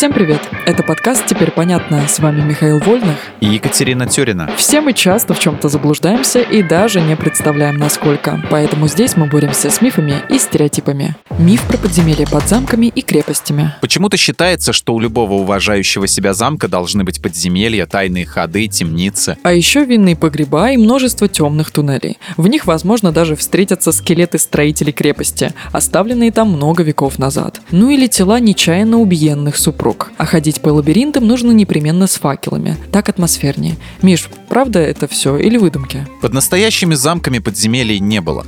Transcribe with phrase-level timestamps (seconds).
[0.00, 0.40] Всем привет!
[0.64, 2.08] Это подкаст «Теперь понятно».
[2.08, 4.50] С вами Михаил Вольных и Екатерина Тюрина.
[4.56, 8.42] Все мы часто в чем-то заблуждаемся и даже не представляем, насколько.
[8.48, 11.16] Поэтому здесь мы боремся с мифами и стереотипами.
[11.38, 13.74] Миф про подземелья под замками и крепостями.
[13.82, 19.36] Почему-то считается, что у любого уважающего себя замка должны быть подземелья, тайные ходы, темницы.
[19.42, 22.16] А еще винные погреба и множество темных туннелей.
[22.38, 27.60] В них, возможно, даже встретятся скелеты строителей крепости, оставленные там много веков назад.
[27.70, 30.12] Ну или тела нечаянно убиенных супругов вокруг.
[30.16, 32.76] А ходить по лабиринтам нужно непременно с факелами.
[32.92, 33.76] Так атмосфернее.
[34.02, 36.06] Миш, правда это все или выдумки?
[36.22, 38.46] Под настоящими замками подземелий не было.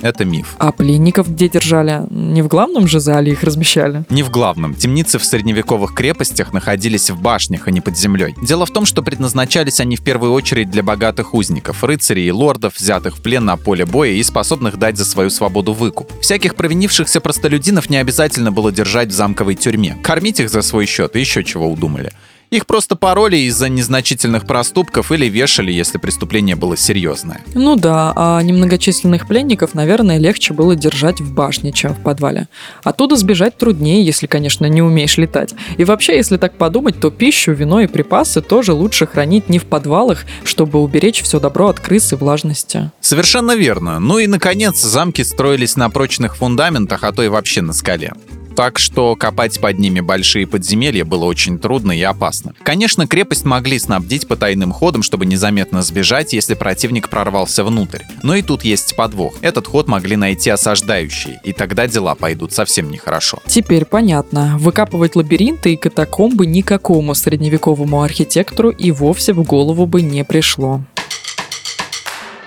[0.00, 0.54] Это миф.
[0.58, 2.02] А пленников где держали?
[2.10, 4.04] Не в главном же зале их размещали?
[4.10, 4.74] Не в главном.
[4.74, 8.34] Темницы в средневековых крепостях находились в башнях, а не под землей.
[8.42, 12.76] Дело в том, что предназначались они в первую очередь для богатых узников, рыцарей и лордов,
[12.76, 16.12] взятых в плен на поле боя и способных дать за свою свободу выкуп.
[16.20, 19.96] Всяких провинившихся простолюдинов не обязательно было держать в замковой тюрьме.
[20.02, 22.12] Кормить их за свой счет и еще чего удумали.
[22.50, 27.42] Их просто пароли из-за незначительных проступков или вешали, если преступление было серьезное.
[27.54, 32.48] Ну да, а немногочисленных пленников, наверное, легче было держать в башне, чем в подвале.
[32.84, 35.54] Оттуда сбежать труднее, если, конечно, не умеешь летать.
[35.76, 39.66] И вообще, если так подумать, то пищу, вино и припасы тоже лучше хранить не в
[39.66, 42.90] подвалах, чтобы уберечь все добро от крыс и влажности.
[43.00, 44.00] Совершенно верно.
[44.00, 48.14] Ну и, наконец, замки строились на прочных фундаментах, а то и вообще на скале
[48.58, 52.54] так что копать под ними большие подземелья было очень трудно и опасно.
[52.64, 58.02] Конечно, крепость могли снабдить потайным ходом, чтобы незаметно сбежать, если противник прорвался внутрь.
[58.24, 59.34] Но и тут есть подвох.
[59.42, 63.38] Этот ход могли найти осаждающие, и тогда дела пойдут совсем нехорошо.
[63.46, 64.56] Теперь понятно.
[64.58, 70.82] Выкапывать лабиринты и катакомбы никакому средневековому архитектору и вовсе в голову бы не пришло.